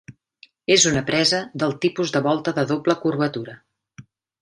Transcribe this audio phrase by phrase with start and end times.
[0.75, 3.59] És una presa del tipus de volta de doble curvatura.